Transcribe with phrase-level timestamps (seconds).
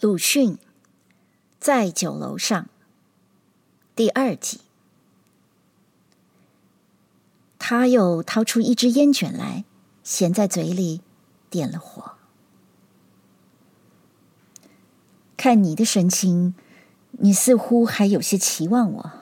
[0.00, 0.58] 鲁迅
[1.58, 2.68] 在酒楼上
[3.96, 4.60] 第二集，
[7.58, 9.64] 他又掏出一支烟卷来，
[10.04, 11.00] 衔在嘴里，
[11.50, 12.12] 点了火。
[15.36, 16.54] 看你的神情，
[17.10, 19.12] 你似乎还有些期望我。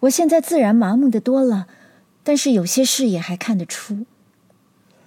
[0.00, 1.66] 我现在自然麻木的多了，
[2.22, 4.04] 但是有些事也还看得出，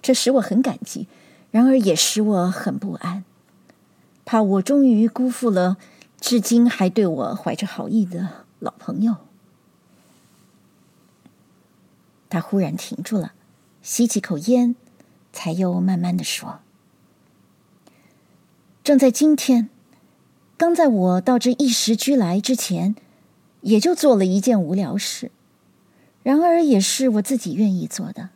[0.02, 1.06] 这使我很感激，
[1.52, 3.24] 然而也使我很不安。
[4.30, 5.76] 怕我终于辜负了
[6.20, 9.16] 至今还对我怀着好意的老朋友。
[12.28, 13.32] 他忽然停住了，
[13.82, 14.76] 吸几口烟，
[15.32, 16.60] 才又慢慢的说
[18.84, 19.68] ：“正在今天，
[20.56, 22.94] 刚在我到这一时居来之前，
[23.62, 25.32] 也就做了一件无聊事，
[26.22, 28.28] 然而也是我自己愿意做的。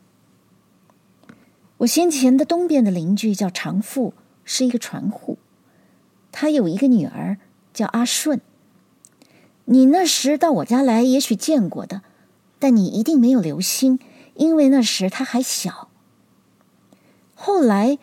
[1.77, 4.13] 我先前的东边的邻居叫长富，
[4.45, 5.39] 是一个船户。”
[6.37, 7.39] 他有一个女儿
[7.73, 8.41] 叫阿顺，
[9.67, 12.03] 你那时到我家来，也许见过的，
[12.59, 14.01] 但你一定没有留心，
[14.35, 15.89] 因为那时他还小。
[17.37, 17.99] 后来，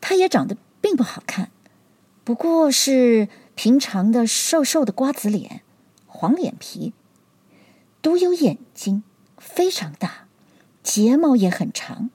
[0.00, 1.50] 他也长得并不好看，
[2.24, 5.60] 不过是平常的瘦瘦的瓜子脸，
[6.06, 6.94] 黄脸皮，
[8.00, 9.04] 独有眼睛，
[9.36, 10.26] 非常大，
[10.82, 12.08] 睫毛也很长，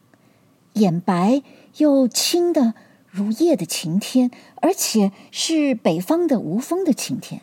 [0.73, 1.43] 眼白
[1.77, 2.73] 又青的。
[3.11, 7.41] 如夜的晴天，而且是北方的无风的晴天，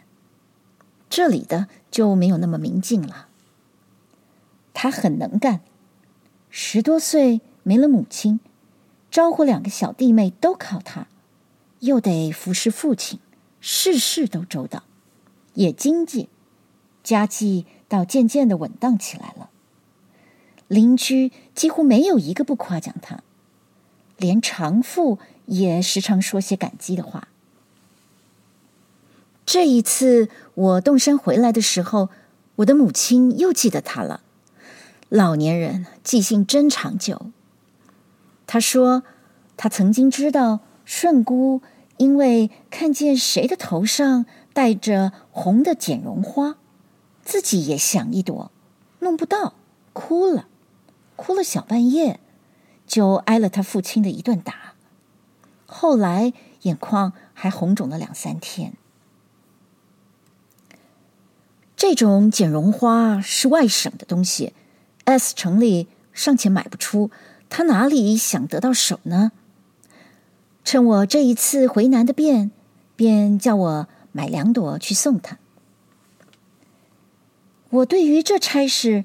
[1.11, 3.27] 这里的就没有那么明净了。
[4.72, 5.61] 他很能干，
[6.50, 8.39] 十多岁没了母亲，
[9.11, 11.09] 招呼两个小弟妹都靠他，
[11.81, 13.19] 又得服侍父亲，
[13.61, 14.84] 事事都周到，
[15.55, 16.28] 也经济，
[17.03, 19.50] 家计倒渐渐的稳当起来了。
[20.69, 23.25] 邻居几乎没有一个不夸奖他，
[24.17, 25.19] 连长富。
[25.47, 27.28] 也时常说些感激的话。
[29.44, 32.09] 这一次我动身回来的时候，
[32.56, 34.22] 我的母亲又记得他了。
[35.09, 37.31] 老年人记性真长久。
[38.47, 39.04] 他说，
[39.56, 41.62] 他曾经知道顺姑
[41.97, 46.56] 因为看见谁的头上戴着红的剪绒花，
[47.22, 48.50] 自己也想一朵，
[49.00, 49.54] 弄不到，
[49.92, 50.48] 哭了，
[51.15, 52.19] 哭了小半夜，
[52.87, 54.75] 就挨了他父亲的一顿打。
[55.66, 56.32] 后来
[56.62, 58.72] 眼眶还红肿了两三天。
[61.77, 64.54] 这种剪绒花是外省的东西
[65.04, 67.10] ，S 城里尚且买不出，
[67.50, 69.32] 他哪里想得到手呢？
[70.65, 72.50] 趁我这一次回南的便，
[72.97, 75.38] 便叫我买两朵去送他。
[77.69, 79.04] 我对于这差事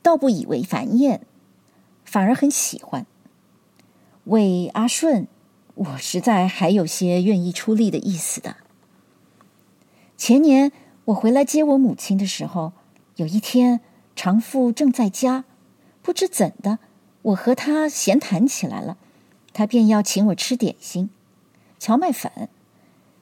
[0.00, 1.26] 倒不以为烦厌，
[2.04, 3.04] 反而很喜欢。
[4.24, 5.26] 为阿顺。
[5.76, 8.56] 我实在还有些愿意出力的意思的。
[10.16, 10.72] 前年
[11.06, 12.72] 我回来接我母亲的时候，
[13.16, 13.80] 有一天
[14.14, 15.44] 长富正在家，
[16.00, 16.78] 不知怎的，
[17.20, 18.96] 我和他闲谈起来了，
[19.52, 21.10] 他便要请我吃点心，
[21.78, 22.48] 荞麦粉，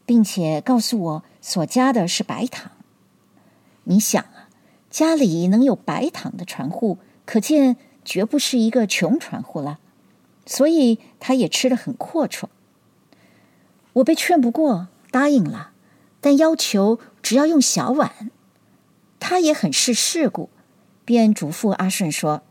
[0.07, 2.71] 并且告诉我所加的是白糖。
[3.85, 4.49] 你想啊，
[4.89, 9.81] 家里能有白糖的船户，可见绝不是一个穷船户了。
[10.47, 12.45] 所以他也吃得很阔绰。
[13.95, 15.71] 我被劝不过，答应了，
[16.21, 18.31] 但要求只要用小碗。
[19.21, 20.51] 他也很识世故，
[21.05, 22.43] 便嘱咐阿顺说：“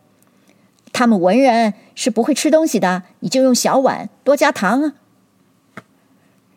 [0.92, 4.94] 他们文人是不会吃东西的，你就用小碗，多加糖啊。”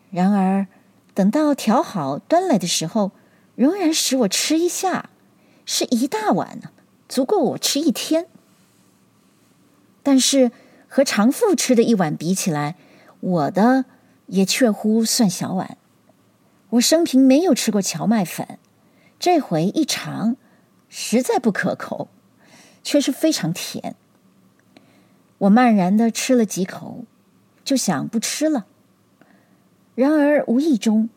[0.09, 0.67] 然而
[1.13, 3.11] 等到调好端来的时候，
[3.55, 5.09] 仍然使我吃一下，
[5.65, 6.71] 是一大碗呢，
[7.09, 8.27] 足够我吃一天。
[10.01, 10.51] 但是。
[10.87, 12.75] 和长富吃的一碗比起来，
[13.19, 13.85] 我的
[14.27, 15.77] 也确乎算小碗。
[16.71, 18.59] 我生平没有吃过荞麦粉，
[19.19, 20.35] 这回一尝，
[20.89, 22.07] 实在不可口，
[22.83, 23.95] 却是非常甜。
[25.39, 27.05] 我慢然的吃了几口，
[27.63, 28.65] 就想不吃了。
[29.93, 31.09] 然而无意中，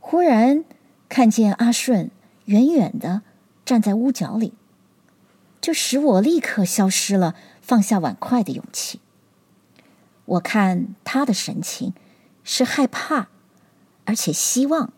[0.00, 0.64] 忽然
[1.08, 2.10] 看见阿顺
[2.46, 3.22] 远远的
[3.64, 4.54] 站在屋角里，
[5.60, 9.00] 就使我立刻消失了放下碗筷的勇气。
[10.24, 11.94] 我看他的神情
[12.44, 13.28] 是害怕，
[14.04, 14.92] 而且希望，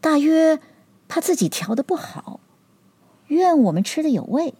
[0.00, 0.60] 大约
[1.08, 2.40] 怕自己调的不好，
[3.26, 4.54] 愿我们吃的有味。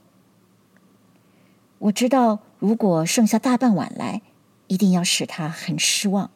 [1.78, 4.22] 我知道，如果剩下大半碗来，
[4.66, 6.30] 一定要使他很失望，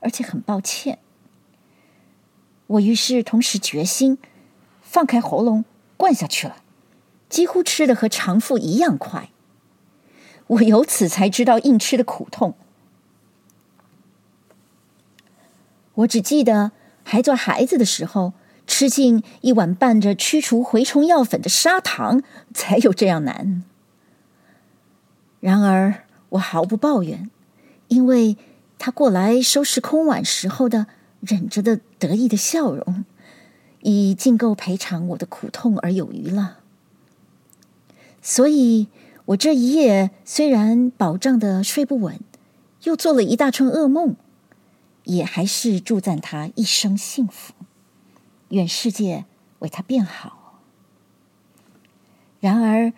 [0.00, 0.98] 而且很抱歉。
[2.66, 4.18] 我于是同时决心，
[4.80, 5.64] 放开喉咙
[5.96, 6.62] 灌下去了，
[7.28, 9.30] 几乎吃的和长富一样快。
[10.46, 12.54] 我由此才知道硬吃的苦痛。
[15.94, 18.32] 我只记得还做孩子的时候，
[18.66, 23.64] 吃进一碗拌着驱除蛔虫药粉的砂糖，才有这样难。
[25.40, 27.30] 然而我毫不抱怨，
[27.88, 28.36] 因为
[28.78, 30.86] 他过来收拾空碗时候的
[31.20, 33.04] 忍着的得意的笑容，
[33.82, 36.58] 已尽够赔偿我的苦痛而有余了。
[38.20, 38.88] 所以，
[39.26, 42.20] 我这一夜虽然饱胀的睡不稳，
[42.82, 44.16] 又做了一大串噩梦，
[45.04, 47.54] 也还是祝赞他一生幸福，
[48.50, 49.24] 愿世界
[49.60, 50.60] 为他变好。
[52.40, 52.92] 然而，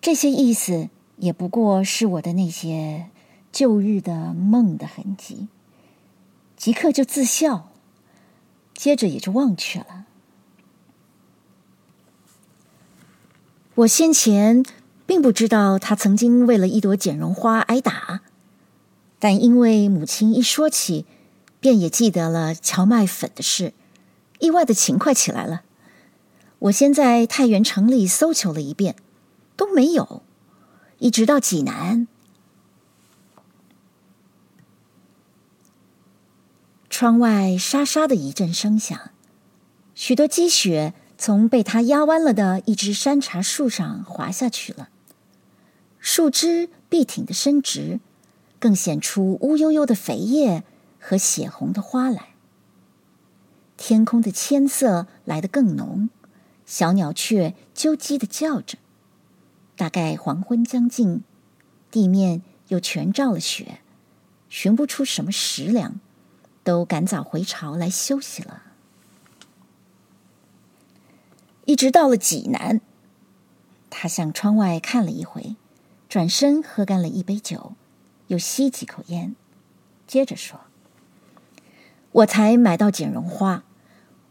[0.00, 0.88] 这些意思
[1.18, 3.08] 也不过是我的那些
[3.52, 5.46] 旧日的梦的痕迹，
[6.56, 7.70] 即刻就自笑，
[8.74, 10.06] 接着也就忘却了。
[13.76, 14.64] 我先前
[15.10, 18.20] 并不知道他曾经为了一朵剪绒花挨打，
[19.18, 21.04] 但因为母亲一说起，
[21.58, 23.72] 便也记得了荞麦粉的事，
[24.38, 25.62] 意外的勤快起来了。
[26.60, 28.94] 我先在太原城里搜求了一遍，
[29.56, 30.22] 都没有，
[31.00, 32.06] 一直到济南，
[36.88, 39.10] 窗外沙沙的一阵声响，
[39.96, 40.94] 许多积雪。
[41.22, 44.88] 从被他压弯了的一枝山茶树上滑下去了，
[46.00, 48.00] 树枝笔挺的伸直，
[48.58, 50.64] 更显出乌悠悠的肥叶
[50.98, 52.30] 和血红的花来。
[53.76, 56.10] 天空的铅色来得更浓，
[56.66, 58.78] 小鸟雀啾唧的叫着。
[59.76, 61.22] 大概黄昏将近，
[61.90, 63.80] 地面又全罩了雪，
[64.48, 66.00] 寻不出什么食粮，
[66.62, 68.62] 都赶早回巢来休息了。
[71.64, 72.80] 一直到了济南，
[73.88, 75.56] 他向窗外看了一回，
[76.10, 77.74] 转身喝干了一杯酒，
[78.26, 79.36] 又吸几口烟，
[80.08, 80.58] 接着说
[82.10, 83.62] ：“我才买到剪绒花，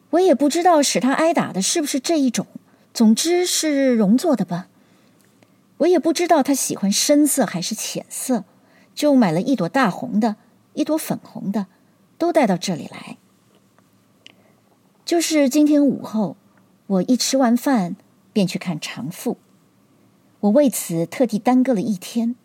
[0.10, 2.46] 我也不知道使他挨打的是不是这一种，
[2.94, 4.68] 总之是绒做的吧。
[5.78, 8.44] 我也不知道他喜欢深色还是浅色，
[8.94, 10.36] 就买了一朵大红的，
[10.74, 11.68] 一朵粉红的，
[12.18, 13.16] 都带到这里来。
[15.06, 16.36] 就是今天午后。”
[16.88, 17.96] 我一吃完饭，
[18.34, 19.38] 便去看长妇。
[20.42, 22.36] 我为此特地耽搁了一天。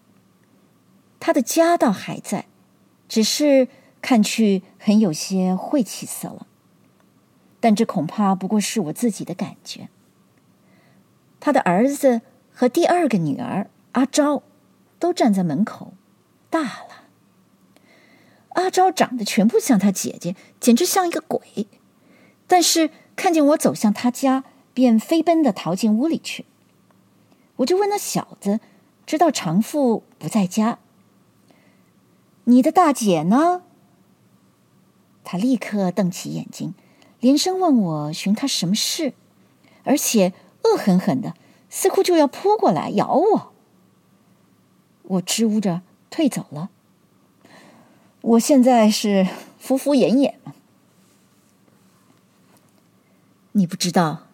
[1.21, 2.47] 他的家倒还在，
[3.09, 3.69] 只是
[4.03, 6.47] 看去很有些晦气色了。
[7.61, 9.89] 但这恐怕不过是我自己的感觉。
[11.41, 12.21] 他的儿子
[12.53, 14.43] 和第二个女儿阿昭
[14.99, 15.95] 都站在门口，
[16.51, 17.05] 大了。
[18.51, 21.67] 阿昭长得全部像他姐姐，简直像一个鬼。
[22.47, 22.91] 但是。
[23.17, 24.43] 看见我走向他家，
[24.75, 26.47] 便飞奔的逃进屋里去。
[27.57, 28.61] 我就问那小子，
[29.07, 30.79] 知道长富不在家。
[32.45, 33.63] 你的大姐呢？
[35.23, 36.75] 他立刻瞪起眼睛，
[37.21, 39.15] 连声问我寻他什么事，
[39.85, 40.35] 而且
[40.65, 41.35] 恶狠狠的，
[41.71, 43.53] 似乎就要扑过来咬我。
[45.05, 46.71] 我支吾着退走了。
[48.21, 49.27] 我现在是
[49.59, 50.55] 敷敷衍衍嘛。
[53.53, 54.27] 你不知道，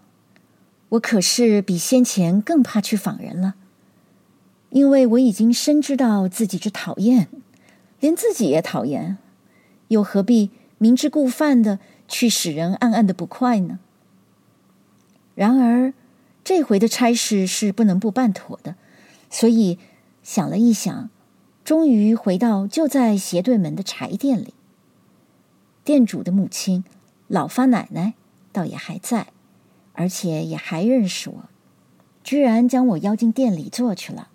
[0.91, 3.55] 我可是比先前更怕去访人了，
[4.71, 7.29] 因为我已经深知道自己之讨厌，
[8.01, 9.19] 连自己也讨厌，
[9.89, 13.79] 又何必明知故犯的去使人暗暗的不快呢？
[15.35, 15.93] 然而
[16.45, 18.75] 这回的差事是不能不办妥的，
[19.31, 19.79] 所以
[20.23, 21.09] 想了一想，
[21.65, 24.55] 终于回到就在斜对门的柴店里。
[25.85, 26.85] 店主的母亲
[27.29, 28.15] 老发奶奶。
[28.53, 29.29] 倒也还在，
[30.01, 31.45] 而且也还认识我，
[32.25, 34.31] 居然将我邀进店里坐去了。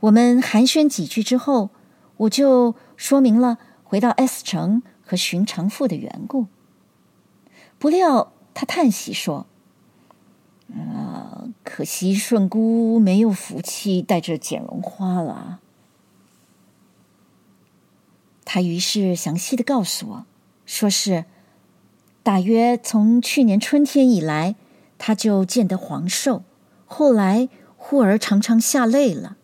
[0.00, 1.68] 我们寒暄几句之后，
[2.16, 6.46] 我就说明了回到 S 城和寻长妇的缘故。
[7.78, 9.44] 不料他叹息说
[10.72, 15.60] ：“啊，可惜顺姑没有福气带着剪绒花了。”
[18.46, 20.24] 他于是详细的告诉我，
[20.64, 21.26] 说是。
[22.22, 24.54] 大约从去年春天以来，
[24.98, 26.42] 他就见得黄瘦，
[26.84, 29.38] 后来忽而常常下泪了。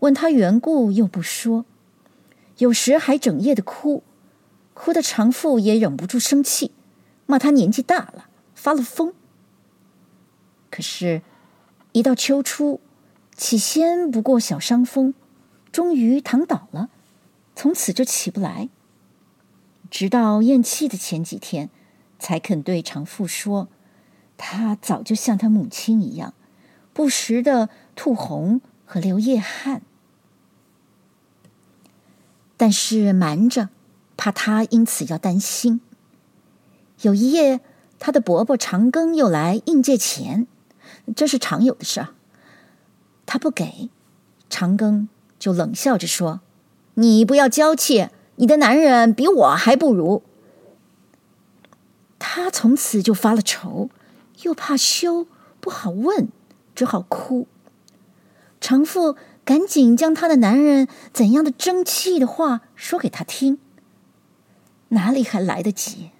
[0.00, 1.64] 问他缘故又不说，
[2.58, 4.02] 有时还整夜的哭，
[4.74, 6.72] 哭的长父也忍不住生气，
[7.26, 9.14] 骂他年纪大了，发了疯。
[10.68, 11.22] 可是，
[11.92, 12.80] 一到秋初，
[13.36, 15.14] 起先不过小伤风，
[15.70, 16.88] 终于躺倒了，
[17.54, 18.68] 从此就起不来，
[19.88, 21.70] 直到咽气的前几天。
[22.20, 23.68] 才肯对长富说，
[24.36, 26.34] 他早就像他母亲一样，
[26.92, 29.82] 不时的吐红和流夜汗。
[32.56, 33.70] 但是瞒着，
[34.16, 35.80] 怕他因此要担心。
[37.00, 37.60] 有一夜，
[37.98, 40.46] 他的伯伯长庚又来应借钱，
[41.16, 42.08] 这是常有的事儿。
[43.24, 43.88] 他不给，
[44.50, 45.08] 长庚
[45.38, 46.42] 就冷笑着说
[46.94, 50.22] ：“你不要娇气，你的男人比我还不如。”
[52.42, 53.90] 他从此就发了愁，
[54.42, 55.26] 又怕羞，
[55.60, 56.28] 不好问，
[56.74, 57.46] 只好哭。
[58.60, 63.58] 长妇赶紧将她的男人怎样的争气的话说给他听，
[64.88, 66.10] 哪里还来得及？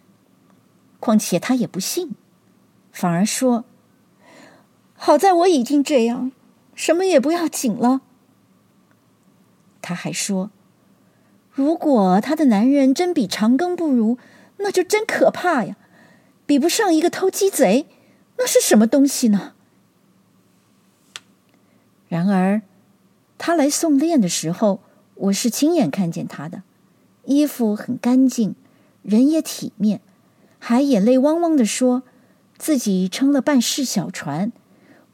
[0.99, 2.13] 况且他也不信，
[2.93, 3.65] 反而说
[4.95, 6.31] ：“好在我已经这样，
[6.75, 8.03] 什么也不要紧了。”
[9.81, 10.51] 他还说
[11.53, 14.19] ：“如果他的男人真比长庚不如，
[14.59, 15.77] 那就真可怕呀，
[16.51, 17.87] 比不上一个偷鸡贼，
[18.37, 19.53] 那是什么东西呢？”
[22.11, 22.63] 然而，
[23.39, 24.81] 他来送殓的时候，
[25.15, 26.65] 我是亲眼看见他的，
[27.25, 28.57] 衣服很干净，
[29.05, 30.01] 人也体面，
[30.59, 32.03] 还眼泪汪汪地说，
[32.59, 34.51] 自己撑了半世小船，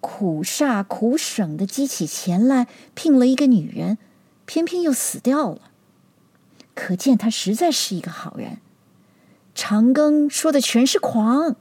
[0.01, 3.99] 苦煞苦省的积起钱来聘了一个女人，
[4.47, 5.71] 偏偏又死掉了。
[6.75, 8.63] 可见他实在是一个好人。
[9.57, 11.57] 长庚说的全是狂，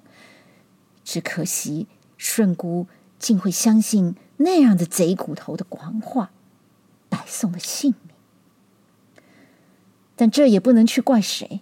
[1.06, 1.88] 只可惜
[2.18, 2.88] 顺姑
[3.18, 4.18] 竟会相信。
[4.38, 6.32] 那样的贼骨头的狂话，
[7.08, 8.14] 白送了性命。
[10.18, 11.62] 但这也不能去怪谁，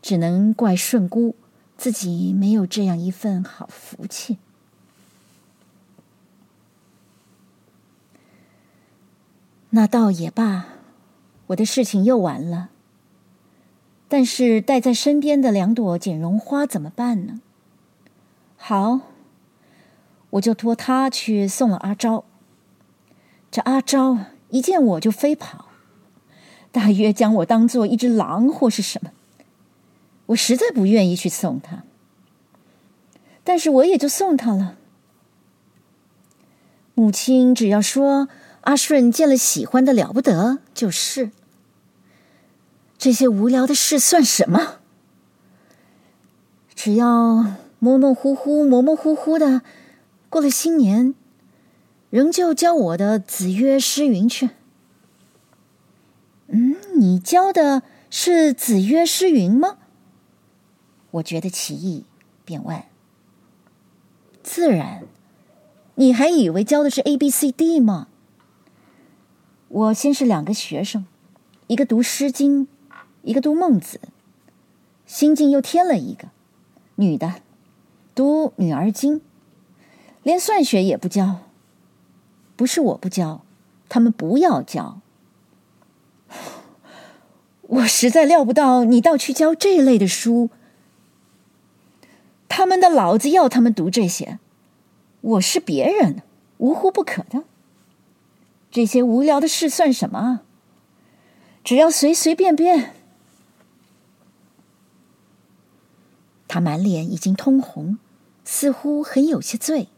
[0.00, 1.36] 只能怪顺姑
[1.76, 4.38] 自己没有这样一份好福气。
[9.68, 10.68] 那倒也罢，
[11.48, 12.70] 我的事情又完了。
[14.08, 17.40] 但是带在身边的两朵剪绒花怎么办呢？
[18.56, 19.00] 好。
[20.30, 22.24] 我就托他去送了阿昭。
[23.50, 24.18] 这阿昭
[24.50, 25.66] 一见我就飞跑，
[26.72, 29.12] 大约将我当做一只狼或是什么。
[30.26, 31.84] 我实在不愿意去送他，
[33.44, 34.76] 但是我也就送他了。
[36.94, 38.28] 母亲只要说
[38.62, 41.30] 阿顺见了喜欢的了不得，就是。
[43.06, 44.78] 这些无聊的事算什么？
[46.74, 49.62] 只要模模糊糊、模模糊糊的。
[50.28, 51.14] 过了新年，
[52.10, 54.50] 仍旧教我的子曰诗云去。
[56.48, 59.78] 嗯，你教的是子曰诗云吗？
[61.12, 62.06] 我觉得奇异，
[62.44, 62.82] 便问。
[64.42, 65.04] 自然，
[65.94, 68.08] 你还以为教的是 A B C D 吗？
[69.68, 71.06] 我先是两个学生，
[71.68, 72.66] 一个读《诗经》，
[73.26, 73.98] 一个读《孟子》，
[75.04, 76.28] 新近又添了一个
[76.94, 77.42] 女的，
[78.14, 79.16] 读《女儿经》。
[80.22, 81.40] 连算学也不教，
[82.54, 83.42] 不是我不教，
[83.88, 85.00] 他们不要教。
[87.62, 90.50] 我实在料不到你倒去教这类的书。
[92.48, 94.38] 他们的老子要他们读这些，
[95.20, 96.22] 我是别人，
[96.58, 97.42] 无乎不可的。
[98.70, 100.42] 这些无聊的事算什么？
[101.64, 102.92] 只要随随便便。
[106.48, 107.98] 他满脸已经通红，
[108.44, 109.88] 似乎很有些醉。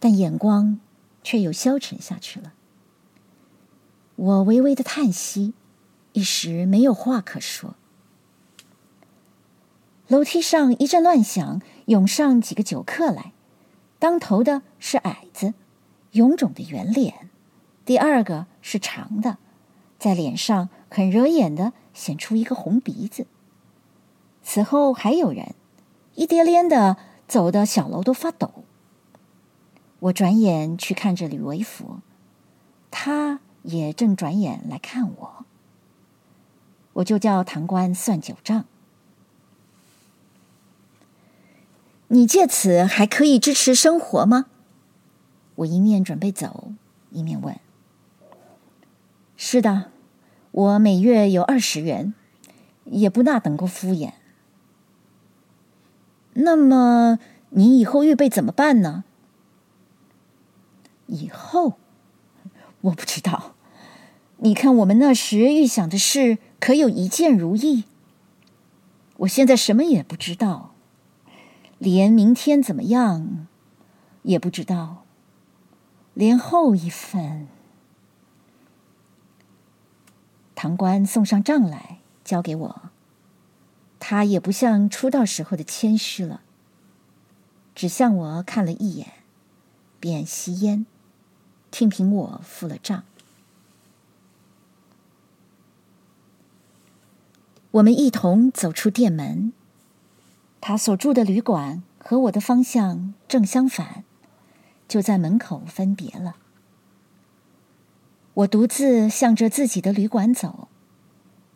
[0.00, 0.78] 但眼光
[1.22, 2.52] 却又消沉下去了。
[4.16, 5.54] 我微微的叹息，
[6.12, 7.74] 一时没有话可说。
[10.06, 13.32] 楼梯上一阵乱响，涌上几个酒客来。
[13.98, 15.54] 当头的是矮子，
[16.12, 17.28] 臃肿的圆脸；
[17.84, 19.38] 第二个是长的，
[19.98, 23.26] 在脸上很惹眼的显出一个红鼻子。
[24.50, 25.54] 此后还有人，
[26.14, 26.96] 一叠连的
[27.28, 28.64] 走的小楼都发抖。
[29.98, 31.98] 我转眼去看着吕维福，
[32.90, 35.44] 他也正转眼来看我。
[36.94, 38.64] 我就叫堂官算九账。
[42.06, 44.46] 你借此还可以支持生活吗？
[45.56, 46.72] 我一面准备走，
[47.10, 47.54] 一面问。
[49.36, 49.90] 是的，
[50.52, 52.14] 我每月有二十元，
[52.86, 54.14] 也不大等够敷衍。
[56.40, 57.18] 那么
[57.50, 59.04] 你以后预备怎么办呢？
[61.06, 61.74] 以后，
[62.82, 63.54] 我不知道。
[64.38, 67.84] 你看我们那时预想的事，可有一件如意？
[69.18, 70.74] 我现在什么也不知道，
[71.78, 73.46] 连明天怎么样
[74.22, 75.04] 也不知道，
[76.14, 77.48] 连后一份。
[80.54, 82.87] 堂官送上账来，交给我。
[84.00, 86.40] 他也不像出道时候的谦虚了，
[87.74, 89.12] 只向我看了一眼，
[90.00, 90.86] 便吸烟。
[91.70, 93.04] 听凭我付了账。
[97.72, 99.52] 我们一同走出店门，
[100.62, 104.04] 他所住的旅馆和我的方向正相反，
[104.88, 106.36] 就在门口分别了。
[108.32, 110.68] 我独自向着自己的旅馆走，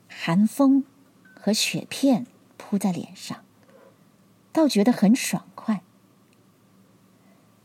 [0.08, 0.84] 寒风
[1.34, 2.26] 和雪片
[2.72, 3.44] 扑在脸上，
[4.50, 5.82] 倒觉得很爽快。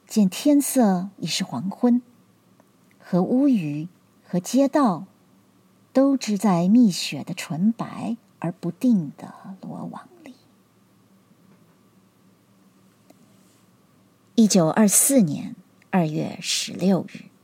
[0.06, 2.02] 见天色已是黄昏，
[3.00, 3.88] 和屋宇
[4.28, 5.06] 和街道
[5.94, 10.36] 都织在密雪的纯白而不定的罗网里。
[14.36, 15.56] 一九二四年
[15.90, 17.37] 二月十六日。